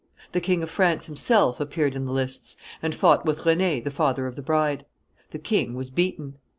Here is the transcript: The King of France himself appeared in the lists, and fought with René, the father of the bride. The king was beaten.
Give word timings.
The 0.31 0.41
King 0.41 0.63
of 0.63 0.71
France 0.71 1.05
himself 1.05 1.59
appeared 1.59 1.93
in 1.95 2.05
the 2.07 2.11
lists, 2.11 2.57
and 2.81 2.95
fought 2.95 3.23
with 3.23 3.41
René, 3.41 3.83
the 3.83 3.91
father 3.91 4.25
of 4.25 4.35
the 4.35 4.41
bride. 4.41 4.83
The 5.29 5.37
king 5.37 5.75
was 5.75 5.91
beaten. 5.91 6.39